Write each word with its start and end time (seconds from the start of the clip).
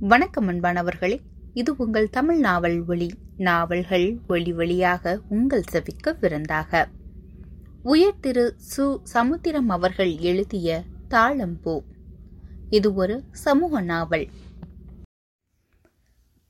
வணக்கம் 0.00 0.48
அன்பானவர்களே. 0.48 1.18
இது 1.54 1.74
உங்கள் 1.76 2.10
தமிழ் 2.10 2.38
நாவல் 2.38 2.84
ஒளி 2.86 3.10
நாவல்கள் 3.36 4.18
ஒளி 4.28 4.52
வழியாக 4.52 5.18
உங்கள் 5.28 5.62
செவிக்க 5.72 6.16
விருந்தாக. 6.20 6.88
உயர் 7.82 8.20
திரு 8.20 8.56
சு. 8.76 8.98
சமுத்திரம் 9.02 9.68
அவர்கள் 9.68 10.16
எழுதிய 10.18 10.82
தாளம்பூ. 11.10 11.80
இது 12.70 12.94
ஒரு 12.94 13.22
சமூக 13.32 13.80
நாவல். 13.80 14.26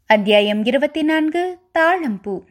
அத்தியாயம் 0.07 0.65
இருபத்தி 0.65 1.03
நான்கு 1.03 1.59
தாளம்பூ. 1.79 2.45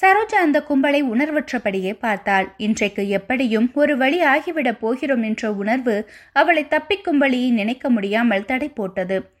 சரோஜா 0.00 0.34
அந்த 0.34 0.64
கும்பலை 0.68 1.02
உணர்வற்றபடியே 1.02 1.98
பார்த்தாள். 1.98 2.54
இன்றைக்கு 2.56 3.08
எப்படியும் 3.08 3.70
ஒரு 3.74 3.96
வழி 3.96 4.24
ஆகிவிடப் 4.24 4.80
போகிறோம் 4.80 5.22
என்ற 5.22 5.52
உணர்வு 5.52 6.10
அவளை 6.32 6.64
தப்பிக்கும் 6.64 7.18
வழியை 7.18 7.50
நினைக்க 7.50 7.90
முடியாமல் 7.90 8.44
தடை 8.44 8.68
போட்டது. 8.68 9.38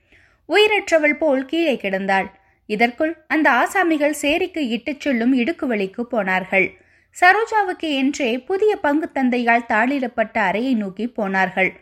உயிரற்றவள் 0.52 1.16
போல் 1.18 1.44
கீழே 1.44 1.74
கிடந்தாள். 1.82 2.28
இதற்குள் 2.66 3.12
அந்த 3.26 3.50
ஆசாமிகள் 3.50 4.14
சேரிக்கு 4.22 4.58
இட்டுச் 4.58 5.00
செல்லும் 5.00 5.38
இடுக்குவழிக்கு 5.38 6.00
போனார்கள். 6.00 6.66
சரோஜாவுக்கு 7.16 7.88
என்றே 8.00 8.38
புதிய 8.38 8.76
பங்கு 8.76 9.12
தந்தையால் 9.12 9.68
தாளிடப்பட்ட 9.68 10.38
அறையை 10.38 10.74
நோக்கி 10.74 11.06
போனார்கள். 11.08 11.72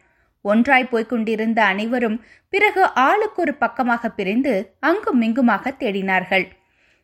ஒன்றாய் 0.43 0.85
போய்க் 0.85 1.09
கொண்டிருந்த 1.09 1.65
அனைவரும் 1.65 2.25
பிறகு 2.49 2.83
ஆளுக்கு 2.85 3.43
ஒரு 3.43 3.55
பக்கமாக 3.55 4.09
பிரிந்து 4.09 4.75
அங்கும் 4.81 5.23
இங்குமாக 5.23 5.75
தேடினார்கள். 5.79 6.47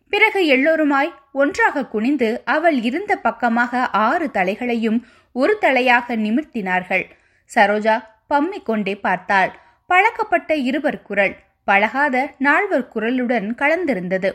பிறகு 0.09 0.47
எல்லோருமாய் 0.47 1.15
ஒன்றாக 1.33 1.87
குனிந்து 1.87 2.43
அவள் 2.45 2.83
இருந்த 2.83 3.17
பக்கமாக 3.17 3.87
ஆறு 3.87 4.27
தலைகளையும் 4.33 4.99
ஒரு 5.33 5.57
தலையாக 5.61 6.17
நிமிர்த்தினார்கள். 6.17 7.05
சரோஜா 7.51 7.97
பம்மிக் 8.35 8.63
கொண்டே 8.63 8.95
பார்த்தாள். 8.97 9.53
பழக்கப்பட்ட 9.87 10.55
இருவர் 10.55 11.03
குரல். 11.03 11.35
பழகாத 11.65 12.35
நால்வர் 12.39 12.91
குரலுடன் 12.95 13.49
கலந்திருந்தது. 13.61 14.31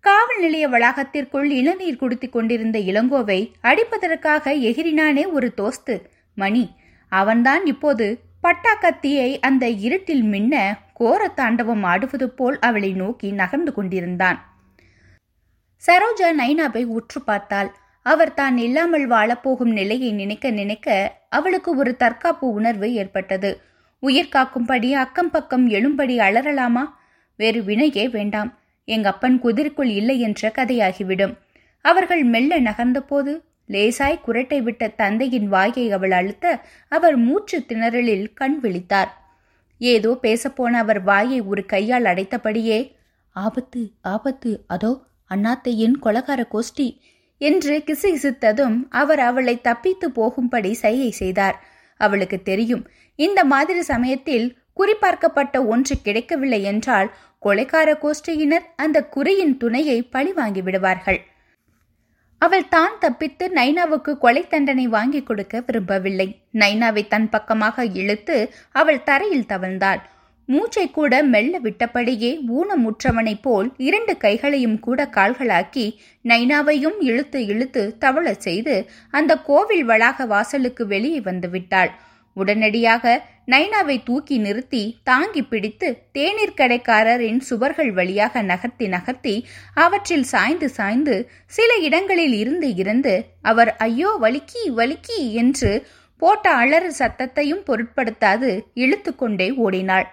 காவல் 0.00 0.40
நிலைய 0.40 0.68
வளாகத்திற்குள் 0.68 1.48
இளநீர் 1.50 1.96
குடித்துக் 1.96 2.32
கொண்டிருந்த 2.32 2.78
இளங்கோவை 2.78 3.40
அடிப்பதற்காக 3.62 4.54
எகிரினானே 4.68 5.24
ஒரு 5.30 5.52
தோஸ்து. 5.56 5.96
மணி 6.34 6.64
அவன்தான் 7.08 7.66
இப்போது 7.66 8.06
பட்டா 8.40 8.74
கத்தியை 8.74 9.40
அந்த 9.40 9.68
இருட்டில் 9.68 10.22
மின்ன 10.22 10.54
கோர 10.92 11.28
தாண்டவம் 11.28 11.82
ஆடுவது 11.82 12.30
போல் 12.30 12.58
அவளை 12.58 12.92
நோக்கி 12.92 13.30
நகர்ந்து 13.30 13.72
கொண்டிருந்தான். 13.72 14.38
சரோஜா 15.82 16.28
நைனாவை 16.40 16.84
உற்று 16.84 17.20
பார்த்தாள். 17.22 17.70
அவர் 18.06 18.34
தான் 18.34 18.56
இல்லாமல் 18.58 19.10
வாழப்போகும் 19.10 19.72
நிலையை 19.72 20.12
நினைக்க 20.12 20.50
நினைக்க 20.50 21.16
அவளுக்கு 21.28 21.76
ஒரு 21.76 21.96
தற்காப்பு 21.96 22.46
உணர்வு 22.52 22.94
ஏற்பட்டது. 22.94 23.50
உயிர் 24.02 24.28
காக்கும்படி 24.32 24.92
அக்கம் 24.92 25.30
பக்கம் 25.30 25.68
எழும்படி 25.68 26.14
அலறலாமா? 26.18 26.82
வேறு 27.36 27.62
வினையே 27.62 28.10
வேண்டாம். 28.10 28.58
எங்க 28.84 29.08
அப்பன் 29.08 29.40
இல்லை 29.78 30.20
என்ற 30.20 30.52
கதையாகிவிடும். 30.56 31.34
அவர்கள் 31.80 32.24
மெல்ல 32.24 32.60
நகர்ந்தபோது 32.60 33.42
லேசாய் 33.68 34.22
குரட்டை 34.26 34.62
விட்ட 34.62 34.88
தந்தையின் 34.88 35.48
வாயை 35.48 35.92
அவள் 35.92 36.10
அழுத்த 36.10 36.60
அவர் 36.88 37.16
மூச்சு 37.16 37.64
திணறலில் 37.68 38.26
கண் 38.34 38.58
விழித்தார். 38.62 39.08
ஏதோ 39.78 40.18
பேசப்போன 40.22 40.70
அவர் 40.70 41.02
வாயை 41.02 41.40
ஒரு 41.40 41.66
கையால் 41.66 42.04
அடைத்தபடியே 42.04 42.96
ஆபத்து 43.30 43.90
ஆபத்து 44.02 44.64
அதோ 44.66 45.00
அண்ணாத்தையின் 45.30 45.94
கொலகார 46.02 46.44
கோஷ்டி 46.50 46.98
என்று 47.38 47.82
கிசுகிசுத்ததும் 47.86 48.82
அவர் 48.88 49.18
அவளை 49.18 49.60
தப்பித்து 49.60 50.10
போகும்படி 50.10 50.72
சைகை 50.72 51.10
செய்தார். 51.10 51.70
அவளுக்கு 52.06 52.38
தெரியும். 52.50 52.84
இந்த 53.18 53.40
மாதிரி 53.52 53.82
சமயத்தில் 53.92 54.46
குறிப்பார்க்கப்பட்ட 54.80 55.56
ஒன்று 55.72 55.94
கிடைக்கவில்லை 56.06 56.60
என்றால் 56.70 57.10
கொலைக்கார 57.42 57.90
கோஷ்டியினர் 58.04 58.66
அந்த 58.84 58.98
குறியின் 59.14 59.54
துணையை 59.62 59.98
பழி 60.14 60.32
வாங்கி 60.38 60.62
விடுவார்கள். 60.62 61.20
அவள் 62.42 62.64
தான் 62.74 62.94
தப்பித்து 63.02 63.44
நைனாவுக்கு 63.58 64.12
கொலை 64.24 64.42
தண்டனை 64.52 64.86
வாங்கி 64.94 65.20
கொடுக்க 65.22 65.62
விரும்பவில்லை. 65.66 66.28
நைனாவை 66.62 67.02
தன் 67.12 67.28
பக்கமாக 67.34 67.84
இழுத்து 68.00 68.36
அவள் 68.80 69.04
தரையில் 69.08 69.50
தவழ்ந்தாள். 69.52 70.00
மூச்சை 70.48 70.90
கூட 70.90 71.22
மெல்ல 71.22 71.58
விட்டபடியே 71.58 72.30
ஊனமுற்றவனைப் 72.56 73.42
போல் 73.42 73.74
இரண்டு 73.76 74.16
கைகளையும் 74.16 74.78
கூட 74.78 75.08
கால்களாக்கி 75.12 75.86
நைனாவையும் 76.24 76.98
இழுத்து 77.00 77.46
இழுத்து 77.46 77.96
தவளச் 78.00 78.38
செய்து 78.38 78.90
அந்த 79.10 79.36
கோவில் 79.40 79.84
வளாக 79.84 80.26
வாசலுக்கு 80.26 80.86
வெளியே 80.86 81.20
வந்து 81.20 81.50
விட்டாள். 81.50 81.92
உடனடியாக 82.36 83.04
நைனாவை 83.46 84.02
தூக்கி 84.04 84.38
நிறுத்தி 84.38 85.00
தாங்கி 85.04 85.42
பிடித்து 85.42 86.02
தேநீர் 86.12 86.56
கடைக்காரரின் 86.56 87.40
சுவர்கள் 87.40 87.92
வழியாக 87.92 88.42
நகர்த்தி 88.42 88.86
நகர்த்தி 88.86 89.34
அவற்றில் 89.74 90.22
சாய்ந்து 90.22 90.68
சாய்ந்து 90.68 91.16
சில 91.46 91.70
இடங்களில் 91.76 92.32
இருந்து 92.32 92.74
இருந்து 92.74 93.14
அவர் 93.42 93.76
ஐயோ 93.76 94.18
வலிக்கி 94.20 94.64
வலிக்கி 94.76 95.32
என்று 95.32 95.72
போட்ட 96.18 96.50
அலறு 96.54 96.90
சத்தத்தையும் 96.98 97.62
பொருட்படுத்தாது 97.66 98.50
இழுத்து 98.74 99.14
கொண்டே 99.14 99.50
ஓடினாள். 99.56 100.08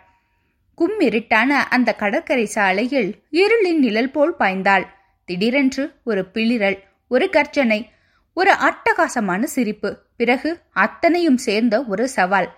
கும்மிருட்டான 0.79 1.47
அந்த 1.47 1.95
கடற்கரை 1.95 2.45
சாலையில் 2.45 3.23
இருளின் 3.31 3.77
நிழல் 3.77 4.11
போல் 4.11 4.35
பாய்ந்தாள். 4.39 4.87
திடீரென்று 5.25 5.93
ஒரு 6.03 6.25
பிளிரல் 6.33 6.79
ஒரு 7.07 7.29
கர்ஜனை 7.29 7.89
ஒரு 8.33 8.51
அட்டகாசமான 8.51 9.43
சிரிப்பு 9.43 9.97
பிறகு 10.17 10.59
அத்தனையும் 10.71 11.37
சேர்ந்த 11.37 11.83
ஒரு 11.83 12.09
சவால். 12.09 12.53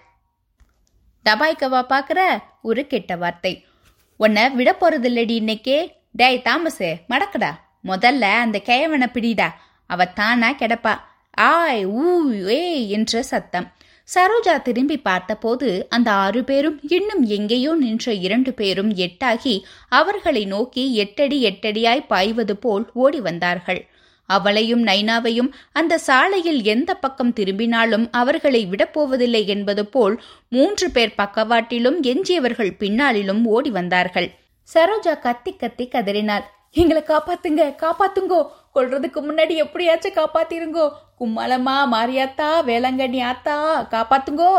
டபாய்க்கவா 1.29 1.85
பாக்குற? 1.89 2.37
ஒரு 2.61 2.87
கெட்ட 2.87 3.15
வார்த்தை. 3.15 3.65
உன்னை 4.17 4.49
விட 4.49 4.75
போறதில்லடி 4.79 5.35
இன்னைக்கே. 5.39 5.91
டேய் 6.11 6.41
தாமஸே 6.45 6.95
மடக்கடா. 7.09 7.49
முதல்ல 7.83 8.21
அந்த 8.21 8.61
கேவனை 8.65 9.05
பிடிடா. 9.13 9.49
அவ 9.87 10.05
தானா 10.05 10.51
கிடப்பா. 10.51 10.97
ஆய் 11.31 11.87
ஊ 11.87 12.31
ஏ 12.47 12.89
என்ற 12.89 13.21
சத்தம். 13.21 13.71
சரோஜா 14.11 14.61
திரும்பி 14.61 14.97
பார்த்தபோது 14.97 15.67
அந்த 15.89 16.11
ஆறு 16.23 16.44
பேரும் 16.44 16.77
இன்னும் 16.88 17.23
எங்கேயோ 17.27 17.73
நின்ற 17.73 18.13
இரண்டு 18.25 18.51
பேரும் 18.53 18.91
எட்டாகி 18.95 19.53
அவர்களை 19.89 20.44
நோக்கி 20.45 20.83
எட்டடி 20.95 21.38
எட்டடியாய் 21.49 22.07
பாய்வது 22.07 22.55
போல் 22.57 22.85
ஓடி 22.94 23.19
வந்தார்கள். 23.19 23.81
அவளையும் 24.29 24.83
நைனாவையும் 24.88 25.49
அந்த 25.72 25.94
சாலையில் 25.97 26.59
எந்த 26.63 26.91
பக்கம் 26.95 27.33
திரும்பினாலும் 27.33 28.05
அவர்களை 28.11 28.61
விடப்போவதில்லை 28.66 29.44
என்பது 29.45 29.85
போல் 29.85 30.16
மூன்று 30.47 30.88
பேர் 30.91 31.17
பக்கவாட்டிலும் 31.17 31.99
எஞ்சியவர்கள் 32.03 32.78
பின்னாளிலும் 32.78 33.43
ஓடி 33.45 33.69
வந்தார்கள். 33.69 34.29
சரோஜா 34.69 35.19
கத்தி 35.19 35.53
கத்தி 35.55 35.88
கதறினாள். 35.88 36.45
எங்களை 36.75 37.01
காப்பாத்துங்க 37.07 37.63
காப்பாத்துங்கோ! 37.83 38.41
கொள்றதுக்கு 38.75 39.19
முன்னாடி 39.21 39.55
எப்படியாச்சும் 39.55 40.17
காப்பாத்திருங்கோ. 40.19 40.85
கும்மாளம்மா 41.19 41.75
மாரியாத்தா 41.93 42.49
வேளாங்கண்ணி 42.69 43.21
ஆத்தா 43.21 43.55
காப்பாத்துங்கோ. 43.91 44.53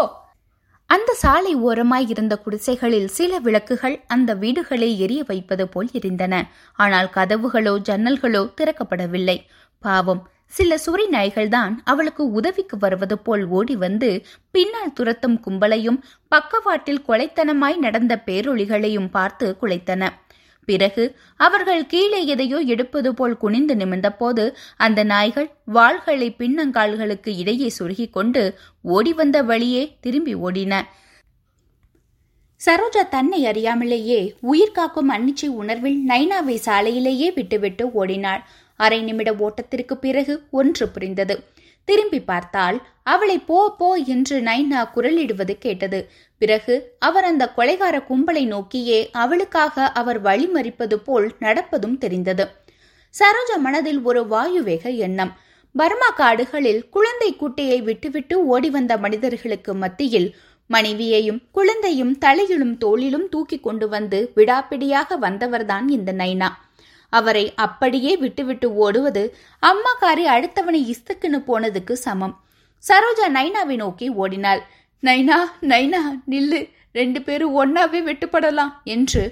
அந்த 0.91 1.11
சாலை 1.15 1.55
ஓரமாய் 1.55 2.09
இருந்த 2.09 2.35
குடிசைகளில் 2.39 3.07
சில 3.07 3.39
விளக்குகள் 3.39 3.97
அந்த 4.07 4.35
வீடுகளை 4.35 4.89
எரிய 5.01 5.23
வைப்பது 5.27 5.69
போல் 5.69 5.89
எரிந்தன 5.93 6.43
ஆனால் 6.75 7.09
கதவுகளோ 7.15 7.75
ஜன்னல்களோ 7.89 8.43
திறக்கப்படவில்லை. 8.61 9.39
பாவம் 9.85 10.23
சில 10.47 10.79
சுரி 10.79 11.07
நாய்கள்தான் 11.11 11.75
அவளுக்கு 11.85 12.23
உதவிக்கு 12.31 12.79
வருவது 12.79 13.17
போல் 13.19 13.45
ஓடி 13.47 13.77
வந்து 13.77 14.11
பின்னால் 14.51 14.93
துரத்தும் 14.93 15.39
கும்பலையும் 15.47 15.99
பக்கவாட்டில் 16.29 17.05
கொலைத்தனமாய் 17.09 17.77
நடந்த 17.77 18.23
பேரொழிகளையும் 18.27 19.09
பார்த்து 19.11 19.57
குலைத்தன. 19.61 20.11
பிறகு 20.65 21.05
அவர்கள் 21.37 21.87
கீழே 21.87 22.27
எதையோ 22.27 22.59
எடுப்பது 22.59 23.15
போல் 23.15 23.37
குனிந்து 23.37 23.75
நிமிர்ந்தபோது 23.75 24.45
அந்த 24.77 25.05
நாய்கள் 25.05 25.49
வாள்களை 25.75 26.29
பின்னங்கால்களுக்கு 26.39 27.31
இடையே 27.37 27.69
சுருகிக் 27.69 28.13
கொண்டு 28.13 28.43
ஓடி 28.83 29.13
வந்த 29.13 29.43
வழியே 29.43 29.97
திரும்பி 30.01 30.35
ஓடின. 30.35 30.83
சரோஜா 32.61 33.09
தன்னை 33.11 33.45
அறியாமலேயே 33.45 34.21
உயிர் 34.41 34.73
காக்கும் 34.73 35.11
அன்னிச்சை 35.11 35.47
உணர்வில் 35.47 36.01
நைனாவை 36.09 36.57
சாலையிலேயே 36.67 37.35
விட்டுவிட்டு 37.35 37.93
ஓடினாள். 37.93 38.43
அரை 38.77 39.03
நிமிட 39.03 39.33
ஓட்டத்திற்கு 39.33 39.95
பிறகு 39.95 40.43
ஒன்று 40.51 40.89
புரிந்தது. 40.89 41.37
திரும்பி 41.85 42.21
பார்த்தால் 42.21 42.79
அவளை 43.03 43.39
போ 43.39 43.75
போ 43.79 43.89
என்று 44.15 44.41
நைனா 44.41 44.81
குரலிடுவது 44.95 45.55
கேட்டது. 45.59 46.01
பிறகு 46.39 46.75
அவர் 46.99 47.25
அந்த 47.25 47.45
கொலைகார 47.57 47.97
கும்பலை 48.11 48.45
நோக்கியே 48.47 49.11
அவளுக்காக 49.13 49.87
அவர் 49.93 50.23
வழிமறிப்பது 50.23 50.95
போல் 50.95 51.29
நடப்பதும் 51.41 51.99
தெரிந்தது. 51.99 52.47
சரோஜா 53.15 53.57
மனதில் 53.59 54.01
ஒரு 54.03 54.23
வாயுவேக 54.31 54.85
எண்ணம். 54.97 55.33
பர்மா 55.75 56.09
காடுகளில் 56.11 56.89
குழந்தை 56.89 57.37
குட்டியை 57.41 57.83
விட்டுவிட்டு 57.83 58.47
ஓடி 58.47 58.71
வந்த 58.71 58.97
மனிதர்களுக்கு 58.97 59.75
மத்தியில் 59.75 60.35
மனைவியையும் 60.71 61.41
குழந்தையும் 61.53 62.19
தலையிலும் 62.19 62.77
தோளிலும் 62.77 63.29
தூக்கி 63.29 63.59
கொண்டு 63.61 63.89
வந்து 63.89 64.33
விடாப்பிடியாக 64.37 65.19
வந்தவர்தான் 65.21 65.89
இந்த 65.89 66.13
நைனா. 66.13 66.49
அவரை 67.19 67.45
அப்படியே 67.65 68.13
விட்டுவிட்டு 68.17 68.69
ஓடுவது 68.85 69.23
அம்மாக்காரி 69.63 70.25
அடுத்தவனை 70.35 70.81
இஸ்துக்குன்னு 70.93 71.41
போனதுக்கு 71.49 71.95
சமம். 72.07 72.35
சரோஜா 72.85 73.27
நைனாவை 73.39 73.77
நோக்கி 73.83 74.07
ஓடினாள். 74.23 74.63
நைனா 75.03 75.39
நைனா 75.73 76.01
நில்லு 76.31 76.61
ரெண்டு 76.99 77.21
பேரும் 77.23 77.55
ஒன்னாவே 77.59 78.01
வெட்டுப்படலாம் 78.09 78.73
என்று 78.95 79.23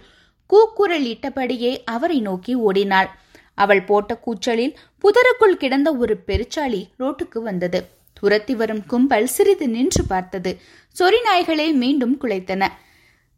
கூக்குரல் 0.50 1.06
இட்டபடியே 1.12 1.72
அவரை 1.94 2.18
நோக்கி 2.20 2.54
ஓடினாள். 2.66 3.08
அவள் 3.54 3.82
போட்ட 3.88 4.12
கூச்சலில் 4.26 4.76
புதருக்குள் 5.02 5.60
கிடந்த 5.62 5.88
ஒரு 6.02 6.14
பெருச்சாளி 6.28 6.82
ரோட்டுக்கு 7.00 7.40
வந்தது. 7.48 7.80
துரத்தி 8.20 8.54
வரும் 8.60 8.82
கும்பல் 8.86 9.28
சிறிது 9.34 9.66
நின்று 9.68 10.02
பார்த்தது. 10.12 10.50
சொறி 10.96 11.20
நாய்களே 11.26 11.66
மீண்டும் 11.82 12.16
குலைத்தன. 12.22 12.62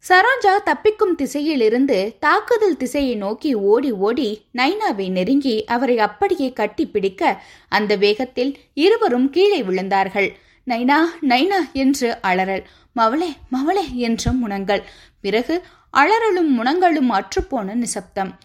சரோஜா 0.09 0.53
தப்பிக்கும் 0.65 1.15
திசையிலிருந்து 1.17 2.15
தாக்குதல் 2.19 2.77
திசையை 2.77 3.15
நோக்கி 3.15 3.53
ஓடி 3.53 3.91
ஓடி 3.91 4.41
நைனாவை 4.53 5.11
நெருங்கி 5.11 5.65
அவரை 5.65 5.99
அப்படியே 5.99 6.53
கட்டி 6.53 6.85
பிடிக்க 6.87 7.43
அந்த 7.67 7.95
வேகத்தில் 7.95 8.57
இருவரும் 8.73 9.29
கீழே 9.29 9.61
விழுந்தார்கள். 9.61 10.29
நைனா 10.67 10.97
நைனா 11.21 11.59
என்று 11.73 12.17
அலறல். 12.23 12.63
மவளே 12.95 13.29
மவளே 13.51 13.85
என்ற 13.93 14.31
முனங்கள். 14.31 14.83
பிறகு 15.21 15.61
அலறலும் 15.93 16.51
முனங்களும் 16.57 17.11
அற்றுப்போன 17.11 17.73
நிசப்தம். 17.73 18.39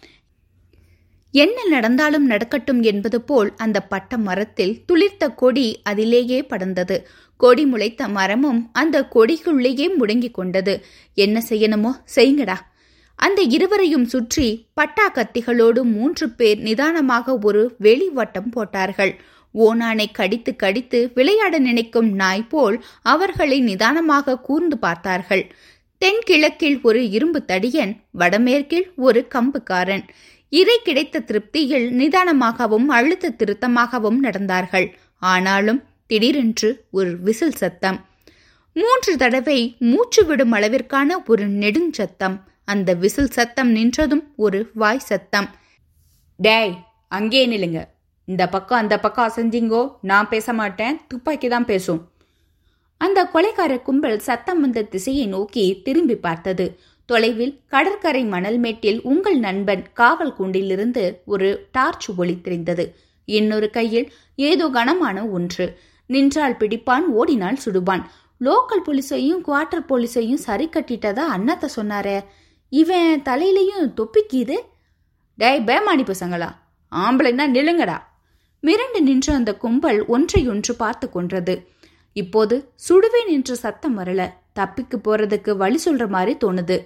என்ன 1.31 1.65
நடந்தாலும் 1.67 2.25
நடக்கட்டும் 2.25 2.81
என்பது 2.81 3.21
போல் 3.21 3.53
அந்த 3.57 3.81
பட்ட 3.81 4.17
மரத்தில் 4.17 4.79
துளிர்த்த 4.87 5.35
கொடி 5.35 5.79
அதிலேயே 5.83 6.45
படர்ந்தது. 6.49 6.97
கொடி 7.37 7.65
முளைத்த 7.65 8.07
மரமும் 8.07 8.69
அந்த 8.73 9.07
கொடிக்குள்ளேயே 9.15 9.95
முடங்கிக் 9.95 10.33
கொண்டது. 10.33 10.85
என்ன 11.13 11.41
செய்யணுமோ? 11.49 11.91
செய்யுங்கடா. 12.15 12.55
அந்த 13.15 13.41
இருவரையும் 13.41 14.05
சுற்றி 14.05 14.65
பட்டா 14.73 15.11
கத்திகளோடு 15.11 15.81
மூன்று 15.81 16.29
பேர் 16.29 16.59
நிதானமாக 16.59 17.37
ஒரு 17.41 17.75
வெளிவட்டம் 17.81 18.51
போட்டார்கள். 18.51 19.19
ஓனானை 19.55 20.05
கடித்து 20.11 20.55
கடித்து 20.55 21.11
விளையாட 21.13 21.59
நினைக்கும் 21.59 22.11
நாய் 22.13 22.47
போல் 22.47 22.83
அவர்களை 23.01 23.59
நிதானமாக 23.59 24.39
கூர்ந்து 24.39 24.77
பார்த்தார்கள். 24.77 25.51
தென்கிழக்கில் 25.97 26.79
ஒரு 26.81 27.09
இரும்பு 27.09 27.43
தடியன் 27.47 27.95
வடமேற்கில் 28.11 28.91
ஒரு 28.95 29.27
கம்புக்காரன். 29.35 30.05
இறை 30.49 30.77
கிடைத்த 30.83 31.19
திருப்தியில் 31.19 31.87
நிதானமாகவும் 31.91 32.85
அழுத்த 32.85 33.29
திருத்தமாகவும் 33.29 34.19
நடந்தார்கள். 34.23 34.87
ஆனாலும் 35.19 35.83
திடீரென்று 36.07 36.85
ஒரு 36.91 37.17
விசில் 37.19 37.57
சத்தம். 37.61 38.05
மூன்று 38.73 39.17
தடவை 39.17 39.75
மூச்சு 39.79 40.25
விடும் 40.25 40.53
அளவிற்கான 40.53 41.09
ஒரு 41.27 41.47
நெடுஞ்சத்தம் 41.47 42.37
அந்த 42.65 42.93
விசில் 42.93 43.31
சத்தம் 43.31 43.75
நின்றதும் 43.75 44.23
ஒரு 44.35 44.69
வாய் 44.73 44.99
சத்தம். 44.99 45.47
டேய் 46.35 46.73
அங்கே 47.07 47.47
நில்லுங்க. 47.47 47.79
இந்த 48.25 48.47
பக்கம் 48.47 48.77
அந்த 48.77 48.99
பக்கம் 48.99 49.27
அசைஞ்சிங்கோ. 49.27 49.95
நான் 50.01 50.29
பேச 50.29 50.53
மாட்டேன். 50.53 51.01
துப்பாக்கி 51.07 51.47
தான் 51.47 51.65
பேசும். 51.65 52.11
அந்த 52.97 53.19
கொலைக்கார 53.33 53.81
கும்பல் 53.81 54.19
சத்தம் 54.19 54.61
வந்த 54.61 54.81
திசையை 54.81 55.25
நோக்கி 55.25 55.81
திரும்பி 55.83 56.15
பார்த்தது. 56.15 56.79
தொலைவில் 57.09 57.53
கடற்கரை 57.67 58.23
மணல் 58.23 58.57
மேட்டில் 58.57 58.99
உங்கள் 59.01 59.37
நண்பன் 59.39 59.83
காவல் 59.93 60.33
கூண்டிலிருந்து 60.39 61.03
ஒரு 61.25 61.47
டார்ச் 61.71 62.07
ஒளி 62.17 62.41
தெரிந்தது. 62.41 62.85
இன்னொரு 63.25 63.69
கையில் 63.69 64.11
ஏதோ 64.35 64.65
கனமான 64.69 65.23
ஒன்று. 65.27 65.65
நின்றால் 66.05 66.55
பிடிப்பான் 66.59 67.05
ஓடினால் 67.19 67.57
சுடுவான். 67.65 68.03
லோக்கல் 68.39 68.83
போலீஸையும் 68.85 69.41
குவார்டர் 69.47 69.85
போலீஸையும் 69.89 70.43
சரி 70.47 70.69
கட்டிட்டதா 70.69 71.25
அண்ணாத்த 71.35 71.67
சொன்னாரே. 71.75 72.17
இவன் 72.69 73.21
தலையிலையும் 73.21 73.89
தொப்பிக்குது? 73.97 74.57
டேய் 75.35 75.63
பேமானி 75.65 76.05
பசங்களா? 76.11 76.49
ஆம்பளைன்னா 76.91 77.47
நிலுங்கடா 77.55 77.97
மிரண்டு 78.63 78.99
நின்ற 78.99 79.33
அந்த 79.33 79.51
கும்பல் 79.55 79.99
ஒன்றையொன்று 80.05 80.73
பார்த்து 80.77 81.09
கொன்றது. 81.09 81.55
இப்போது 82.15 82.55
சுடுவேன் 82.89 83.29
என்ற 83.29 83.55
சத்தம் 83.55 83.97
வரல. 83.99 84.21
தப்பிக்கு 84.59 84.97
போறதுக்கு 85.03 85.51
வழி 85.57 85.77
சொல்ற 85.85 86.05
மாதிரி 86.07 86.33
தோணுது. 86.45 86.77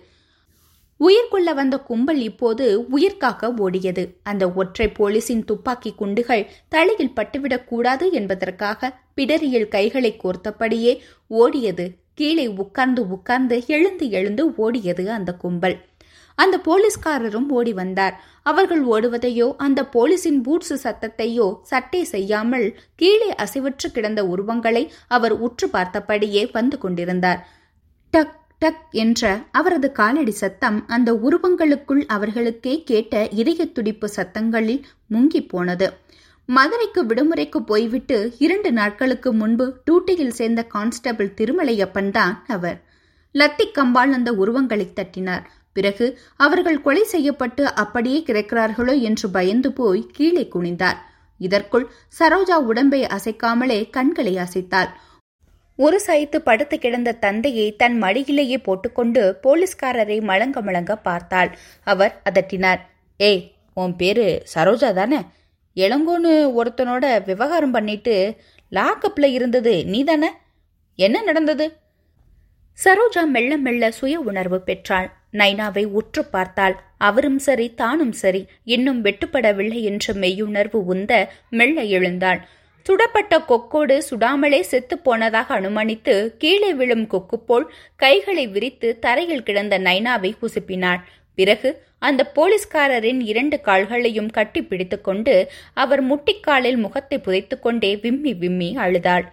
உயிர்கொள்ள 1.03 1.53
வந்த 1.53 1.79
கும்பல் 1.79 2.21
இப்போது 2.21 2.85
உயிர்காக்க 2.91 3.53
ஓடியது. 3.57 4.03
அந்த 4.23 4.51
ஒற்றை 4.51 4.87
போலீசின் 4.89 5.45
துப்பாக்கி 5.45 5.93
குண்டுகள் 5.93 6.49
தலையில் 6.69 7.13
பட்டுவிடக் 7.15 7.63
கூடாது 7.63 8.11
என்பதற்காக 8.11 8.99
பிடரியில் 9.15 9.67
கைகளை 9.67 10.19
கோர்த்தபடியே 10.23 10.99
ஓடியது. 11.29 11.87
கீழே 12.13 12.47
உட்கார்ந்து 12.47 13.09
உட்கார்ந்து 13.09 13.63
எழுந்து 13.67 14.09
எழுந்து 14.09 14.49
ஓடியது 14.49 15.05
அந்த 15.07 15.33
கும்பல். 15.33 15.77
அந்த 16.35 16.57
போலீஸ்காரரும் 16.57 17.49
ஓடி 17.49 17.73
வந்தார். 17.73 18.23
அவர்கள் 18.43 18.85
ஓடுவதையோ 18.85 19.53
அந்த 19.57 19.81
போலீசின் 19.83 20.41
பூட்ஸ் 20.41 20.87
சத்தத்தையோ 20.87 21.59
சட்டை 21.63 22.03
செய்யாமல் 22.03 22.77
கீழே 22.95 23.33
அசைவற்று 23.33 23.91
கிடந்த 23.91 24.25
உருவங்களை 24.25 24.91
அவர் 25.07 25.31
உற்று 25.31 25.67
பார்த்தபடியே 25.67 26.49
வந்து 26.51 26.77
கொண்டிருந்தார். 26.77 27.47
டக் 28.09 28.42
டக் 28.63 28.83
என்ற 29.03 29.21
அவரது 29.51 29.87
காலடி 29.91 30.33
சத்தம் 30.41 30.77
அந்த 30.87 31.09
உருவங்களுக்குள் 31.25 32.03
அவர்களுக்கே 32.15 32.73
கேட்ட 32.89 33.23
இதய 33.41 33.65
துடிப்பு 33.77 34.07
சத்தங்களில் 34.15 34.81
முங்கி 35.13 35.41
போனது. 35.47 35.87
மதுரைக்கு 36.49 37.01
விடுமுறைக்கு 37.05 37.59
போய்விட்டு 37.65 38.17
இரண்டு 38.45 38.69
நாட்களுக்கு 38.71 39.29
முன்பு 39.33 39.65
டூட்டியில் 39.85 40.35
சேர்ந்த 40.39 40.61
கான்ஸ்டபிள் 40.73 41.29
திருமலையப்பன் 41.37 42.11
தான் 42.11 42.35
அவர். 42.47 42.77
லத்தி 43.35 43.65
கம்பால் 43.77 44.15
அந்த 44.17 44.31
உருவங்களை 44.41 44.87
தட்டினார். 44.93 45.45
பிறகு 45.77 46.07
அவர்கள் 46.45 46.81
கொலை 46.81 47.03
செய்யப்பட்டு 47.13 47.63
அப்படியே 47.73 48.19
கிடக்கிறார்களோ 48.27 48.95
என்று 49.01 49.29
பயந்து 49.29 49.71
போய் 49.71 50.03
கீழே 50.11 50.43
குனிந்தார். 50.55 50.99
இதற்குள் 51.39 51.85
சரோஜா 52.19 52.57
உடம்பை 52.69 53.01
அசைக்காமலே 53.15 53.79
கண்களை 53.89 54.35
அசைத்தாள். 54.45 54.91
ஒரு 55.75 56.01
சைத்து 56.07 56.37
படுத்து 56.37 56.79
கிடந்த 56.79 57.11
தந்தையை 57.11 57.75
தன் 57.75 58.01
மடியிலேயே 58.01 58.57
போட்டுக்கொண்டு 58.57 59.39
போலீஸ்காரரை 59.43 60.21
மழங்க 60.21 60.61
மழங்க 60.61 60.95
பார்த்தாள். 60.95 61.57
அவர் 61.83 62.21
அதட்டினார். 62.29 62.79
ஏய் 63.17 63.51
உன் 63.73 63.95
பேரு 63.95 64.43
சரோஜா 64.55 64.93
தானே? 64.93 65.19
இளங்கோன்னு 65.75 66.33
ஒருத்தனோட 66.59 67.25
விவகாரம் 67.25 67.71
பண்ணிட்டு 67.71 68.35
லாக்கப்ல 68.71 69.25
இருந்தது 69.25 69.85
நீ 69.85 70.03
தானே? 70.03 70.29
என்ன 70.95 71.21
நடந்தது? 71.21 71.77
சரோஜா 72.83 73.25
மெல்ல 73.25 73.57
மெல்ல 73.57 73.91
சுய 73.91 74.19
உணர்வு 74.19 74.61
பெற்றாள். 74.61 75.11
நைனாவை 75.31 75.85
உற்று 75.85 76.25
பார்த்தாள். 76.25 76.83
அவரும் 76.97 77.39
சரி 77.39 77.73
தானும் 77.73 78.11
சரி. 78.11 78.45
இன்னும் 78.63 79.03
வெட்டுப்படவில்லை 79.03 79.81
என்ற 79.81 80.13
மெய்யுணர்வு 80.13 80.75
உந்த 80.75 81.31
மெல்ல 81.49 81.81
எழுந்தாள். 81.81 82.47
சுடப்பட்ட 82.85 83.33
கொக்கோடு 83.49 83.95
சுடாமலே 84.09 84.59
செத்து 84.61 84.95
போனதாக 84.97 85.59
அனுமானித்து 85.59 86.13
கீழே 86.37 86.71
விழும் 86.73 87.05
கொக்கு 87.07 87.37
போல் 87.39 87.65
கைகளை 87.95 88.45
விரித்து 88.47 88.89
தரையில் 88.99 89.45
கிடந்த 89.47 89.75
நைனாவை 89.79 90.31
குசுப்பினாள். 90.41 91.01
பிறகு 91.37 91.69
அந்த 91.99 92.21
போலீஸ்காரரின் 92.35 93.21
இரண்டு 93.31 93.57
கால்களையும் 93.65 94.31
கட்டி 94.31 94.61
பிடித்துக்கொண்டு 94.63 95.35
அவர் 95.73 96.03
முட்டிக்காலில் 96.09 96.77
முகத்தை 96.77 97.19
புதைத்துக்கொண்டே 97.19 97.91
விம்மி 98.01 98.33
விம்மி 98.33 98.69
அழுதாள். 98.77 99.25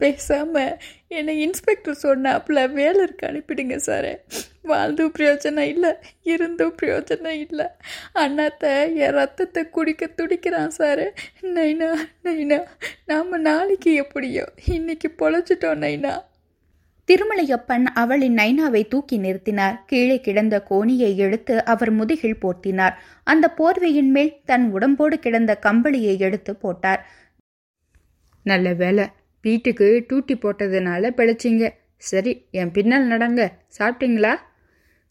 பேசாம 0.00 0.76
என்னை 1.08 1.34
இன்ஸ்பெக்டர் 1.40 2.02
சொன்னாப்புல 2.02 2.60
வேலருக்கு 2.78 3.24
அனுப்பிடுங்க 3.28 3.76
சார் 3.76 4.24
வாழ்ந்தும் 4.62 5.12
பிரயோஜனம் 5.18 5.68
இல்லை 5.74 5.90
இருந்தும் 6.22 6.74
பிரயோஜனம் 6.82 7.38
இல்லை. 7.46 7.66
அண்ணாத்த 8.14 8.64
என் 8.94 9.14
ரத்தத்தை 9.18 9.62
குடிக்க 9.68 10.06
துடிக்கிறான் 10.06 10.74
சார் 10.78 11.04
நைனா 11.42 11.90
நைனா 12.24 12.58
நாம் 13.04 13.40
நாளைக்கு 13.40 13.94
எப்படியோ? 13.94 14.44
இன்னைக்கு 14.66 15.10
பொழைச்சிட்டோம் 15.18 15.82
நைனா. 15.84 16.14
திருமலையப்பன் 17.08 17.86
அவளின் 17.94 18.34
நைனாவை 18.34 18.82
தூக்கி 18.88 19.18
நிறுத்தினார். 19.18 19.78
கீழே 19.86 20.20
கிடந்த 20.20 20.56
கோணியை 20.62 21.16
எடுத்து 21.16 21.64
அவர் 21.64 21.90
முதுகில் 21.90 22.42
போர்த்தினார். 22.42 22.94
அந்த 23.24 23.46
போர்வையின் 23.58 24.12
மேல் 24.16 24.36
தன் 24.44 24.66
உடம்போடு 24.72 25.18
கிடந்த 25.18 25.58
கம்பளியை 25.66 26.18
எடுத்து 26.18 26.56
போட்டார். 26.56 27.02
நல்ல 28.46 28.72
வேலை 28.72 29.06
வீட்டுக்கு 29.42 30.06
டூட்டி 30.08 30.34
போட்டதுனால 30.34 31.10
பிழைச்சிங்க. 31.16 31.70
சரி 31.96 32.32
என் 32.50 32.70
பின்னால் 32.70 33.08
நடங்க. 33.08 33.48
சாப்பிட்டீங்களா? 33.78 34.32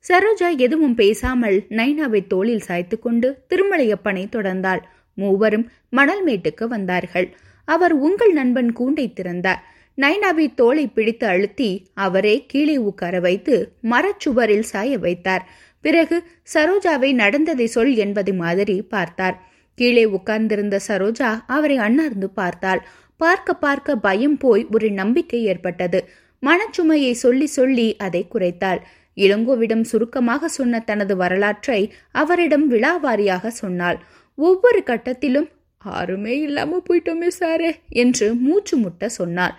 சரோஜா 0.06 0.48
எதுவும் 0.58 0.96
பேசாமல் 0.96 1.58
நைனாவை 1.70 2.28
தோளில் 2.28 2.62
சாய்த்து 2.62 3.00
கொண்டு 3.00 3.44
திருமலையப்பனை 3.50 4.24
தொடர்ந்தாள். 4.36 4.82
மூவரும் 5.14 5.66
மணல் 5.90 6.24
மேட்டுக்கு 6.26 6.66
வந்தார்கள். 6.66 7.28
அவர் 7.68 7.94
உங்கள் 7.94 8.34
நண்பன் 8.34 8.72
கூண்டை 8.80 9.14
திறந்தார். 9.14 9.62
நைனாவை 9.98 10.54
தோலை 10.54 10.88
பிடித்து 10.88 11.28
அழுத்தி 11.28 11.70
அவரே 11.94 12.46
கீழே 12.48 12.78
உட்கார 12.78 13.20
வைத்து 13.20 13.56
மரச்சுவரில் 13.84 14.68
சாய 14.72 14.98
வைத்தார். 14.98 15.44
பிறகு 15.82 16.24
சரோஜாவை 16.54 17.14
நடந்ததை 17.14 17.68
சொல் 17.68 17.94
என்பது 17.96 18.34
மாதிரி 18.34 18.82
பார்த்தார். 18.82 19.38
கீழே 19.78 20.06
உட்கார்ந்திருந்த 20.06 20.80
சரோஜா 20.88 21.30
அவரை 21.48 21.78
அண்ணார்ந்து 21.78 22.30
பார்த்தாள். 22.30 22.88
பார்க்க 23.20 23.54
பார்க்க 23.66 23.96
பயம் 24.08 24.38
போய் 24.38 24.64
ஒரு 24.72 24.88
நம்பிக்கை 24.92 25.40
ஏற்பட்டது. 25.44 26.00
மனச்சுமையை 26.44 27.14
சொல்லி 27.24 27.48
சொல்லி 27.58 27.88
அதை 27.98 28.22
குறைத்தாள். 28.34 28.82
இளங்கோவிடம் 29.18 29.86
சுருக்கமாக 29.92 30.48
சொன்ன 30.48 30.80
தனது 30.80 31.14
வரலாற்றை 31.18 31.82
அவரிடம் 32.12 32.66
விழாவாரியாக 32.72 33.48
சொன்னாள். 33.62 33.98
ஒவ்வொரு 34.38 34.82
கட்டத்திலும் 34.86 35.50
ஆருமே 35.82 36.36
இல்லாம 36.46 36.80
போயிட்டோமே 36.88 37.30
சாரே 37.40 37.72
என்று 38.04 38.28
மூச்சு 38.46 38.76
முட்ட 38.78 39.10
சொன்னாள். 39.10 39.56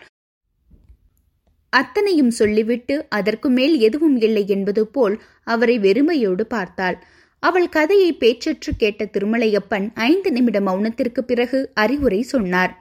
அத்தனையும் 1.72 2.32
சொல்லிவிட்டு 2.40 2.94
அதற்கு 3.08 3.48
மேல் 3.48 3.74
எதுவும் 3.78 4.16
இல்லை 4.20 4.44
என்பது 4.48 4.82
போல் 4.86 5.16
அவரை 5.44 5.76
வெறுமையோடு 5.78 6.44
பார்த்தாள். 6.48 6.96
அவள் 7.42 7.68
கதையை 7.68 8.10
பேச்சற்று 8.20 8.72
கேட்ட 8.76 9.02
திருமலையப்பன் 9.04 9.86
ஐந்து 9.94 10.30
நிமிட 10.32 10.58
மௌனத்திற்கு 10.60 11.20
பிறகு 11.20 11.58
அறிவுரை 11.74 12.20
சொன்னார். 12.32 12.72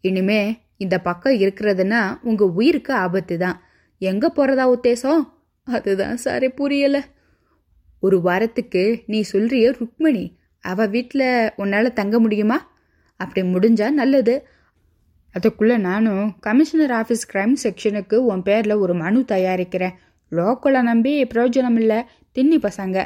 இனிமே 0.00 0.58
இந்த 0.76 0.98
பக்கம் 1.00 1.32
இருக்கிறதுனா 1.32 2.18
உங்க 2.22 2.44
உயிருக்கு 2.44 2.94
ஆபத்து 2.94 3.38
தான் 3.38 3.62
எங்க 3.98 4.32
போறதா 4.36 4.64
உத்தேசம்? 4.76 5.22
அதுதான் 5.64 6.18
சாரே 6.24 6.48
புரியல. 6.48 7.04
ஒரு 8.00 8.20
வாரத்துக்கு 8.20 9.02
நீ 9.06 9.24
சொல்றிய 9.32 9.74
ருக்மணி 9.78 10.36
அவ 10.64 10.86
வீட்டில் 10.86 11.52
உன்னால 11.58 11.92
தங்க 11.92 12.18
முடியுமா? 12.18 12.58
அப்படி 13.16 13.46
முடிஞ்சா 13.46 13.90
நல்லது. 13.90 14.46
அதுக்குள்ள 15.34 15.78
நானும் 15.78 16.36
கமிஷனர் 16.40 16.90
ஆஃபீஸ் 16.90 17.26
கிரைம் 17.32 17.54
செக்ஷனுக்கு 17.62 18.14
உன் 18.14 18.42
பேரில் 18.42 18.74
ஒரு 18.74 18.94
மனு 18.94 19.24
தயாரிக்கிறேன். 19.28 19.96
லோக்கலை 20.32 20.82
நம்பி 20.82 21.24
பிரயோஜனம் 21.24 21.78
இல்லை 21.78 21.98
தின்னி 22.34 22.68
பசங்க. 22.68 23.04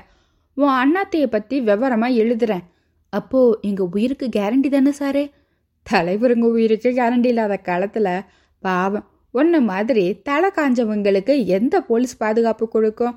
உன் 0.54 0.74
அண்ணாத்தையை 0.82 1.26
பற்றி 1.26 1.60
விவரமாக 1.60 2.12
எழுதுறேன். 2.12 2.64
அப்போது 3.08 3.58
எங்கள் 3.60 3.86
உயிருக்கு 3.90 4.28
கேரண்டி 4.36 4.68
தானே 4.68 4.92
சாரே? 4.98 5.24
தலைவருங்க 5.86 6.46
உயிருக்கு 6.56 6.90
கேரண்டி 6.98 7.28
இல்லாத 7.32 7.54
காலத்தில் 7.68 8.12
பாவம். 8.62 9.06
ஒன்று 9.34 9.58
மாதிரி 9.70 10.04
தலை 10.28 10.48
காஞ்சவங்களுக்கு 10.58 11.34
எந்த 11.56 11.74
போலீஸ் 11.88 12.20
பாதுகாப்பு 12.22 12.66
கொடுக்கும்? 12.74 13.14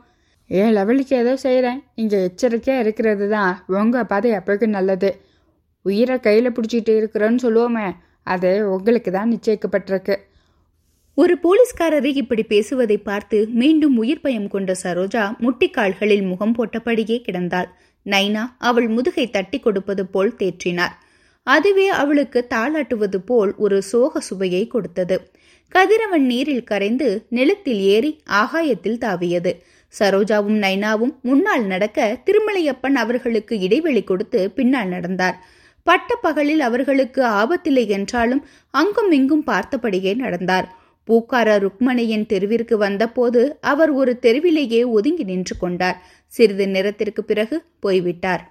ஏன் 0.49 0.73
லெவலுக்கு 0.77 1.13
ஏதோ 1.21 1.33
செய்கிறேன் 1.45 1.79
இங்கே 2.01 2.17
எச்சரிக்கையாக 2.27 2.83
இருக்கிறது 2.83 3.25
தான் 3.35 3.53
உங்கள் 3.79 4.09
பாதை 4.11 4.29
எப்போக்கும் 4.39 4.75
நல்லது. 4.77 5.09
உயிரை 5.85 6.15
கையில் 6.25 6.55
பிடிச்சிட்டு 6.55 6.93
இருக்கிறோன்னு 6.99 7.43
சொல்லுவோமே 7.45 7.87
அது 8.33 8.51
உங்களுக்கு 8.75 9.09
தான் 9.17 9.31
நிச்சயிக்கப்பட்டிருக்கு. 9.33 10.15
ஒரு 11.17 11.33
போலீஸ்காரரை 11.43 12.11
இப்படி 12.21 12.43
பேசுவதை 12.53 12.97
பார்த்து 13.09 13.37
மீண்டும் 13.61 13.95
உயிர் 14.01 14.23
பயம் 14.23 14.49
கொண்ட 14.55 14.71
சரோஜா 14.83 15.23
முட்டிக்கால்களில் 15.43 16.25
முகம் 16.31 16.55
போட்டபடியே 16.57 17.17
கிடந்தாள். 17.27 17.69
நைனா 18.05 18.43
அவள் 18.69 18.87
முதுகை 18.95 19.25
தட்டி 19.35 19.59
கொடுப்பது 19.59 20.03
போல் 20.13 20.37
தேற்றினார். 20.41 20.95
அதுவே 21.47 21.87
அவளுக்கு 21.87 22.47
தாளாட்டுவது 22.53 23.19
போல் 23.25 23.51
ஒரு 23.55 23.77
சோக 23.81 24.19
சுவையை 24.19 24.67
கொடுத்தது. 24.67 25.17
கதிரவன் 25.69 26.25
நீரில் 26.25 26.63
கரைந்து 26.63 27.25
நிலத்தில் 27.29 27.79
ஏறி 27.79 28.11
ஆகாயத்தில் 28.25 29.01
தாவியது. 29.05 29.51
சரோஜாவும் 29.93 30.57
நைனாவும் 30.63 31.13
முன்னால் 31.21 31.65
நடக்க 31.65 32.19
திருமலையப்பன் 32.25 32.95
அவர்களுக்கு 32.95 33.59
இடைவெளி 33.59 34.03
கொடுத்து 34.03 34.51
பின்னால் 34.51 34.87
நடந்தார். 34.87 35.37
பட்ட 35.83 36.15
பகலில் 36.15 36.59
அவர்களுக்கு 36.59 37.21
ஆபத்தில்லை 37.23 37.85
என்றாலும் 37.87 38.41
அங்கும் 38.73 39.11
இங்கும் 39.11 39.45
பார்த்தபடியே 39.47 40.15
நடந்தார். 40.15 40.67
பூக்கார 41.07 41.49
ருக்மணியின் 41.63 42.25
தெருவிற்கு 42.25 42.77
வந்தபோது 42.77 43.57
அவர் 43.61 43.91
ஒரு 43.91 44.13
தெருவிலேயே 44.21 44.81
ஒதுங்கி 44.89 45.23
நின்று 45.23 45.57
கொண்டார். 45.57 45.99
சிறிது 46.33 46.67
நேரத்திற்கு 46.67 47.23
பிறகு 47.23 47.57
போய்விட்டார். 47.79 48.43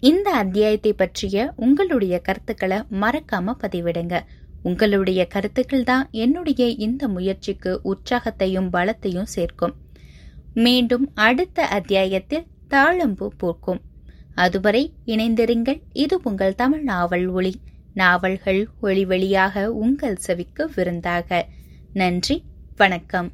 இந்த 0.00 0.30
அத்தியாயத்தை 0.30 0.92
பற்றிய 0.92 1.52
உங்களுடைய 1.56 2.18
கருத்துக்களை 2.18 2.78
மறக்காம 2.78 3.54
பதிவிடுங்க. 3.60 4.20
உங்களுடைய 4.62 5.26
கருத்துக்கள் 5.26 5.82
தான் 5.82 6.08
என்னுடைய 6.10 6.66
இந்த 6.66 7.08
முயற்சிக்கு 7.08 7.80
உற்சாகத்தையும் 7.84 8.68
பலத்தையும் 8.72 9.22
சேர்க்கும். 9.22 9.74
மீண்டும் 10.54 11.10
அடுத்த 11.14 11.66
அத்தியாயத்தில் 11.66 12.46
தாழம்பு 12.70 13.26
பூக்கும். 13.26 13.80
அதுவரை 14.34 14.92
இணைந்திருங்கள். 15.06 15.80
இது 15.92 16.20
உங்கள் 16.22 16.54
தமிழ் 16.54 16.82
நாவல் 16.82 17.26
ஒளி. 17.26 17.60
நாவல்கள் 17.94 18.68
ஒளி 18.80 19.04
வழியாக 19.04 19.72
உங்கள் 19.72 20.16
செவிக்கு 20.16 20.70
விருந்தாக. 20.74 21.46
நன்றி. 21.92 22.44
வணக்கம். 22.76 23.32